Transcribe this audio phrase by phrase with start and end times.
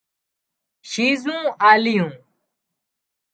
[0.91, 2.13] شيزُون آليون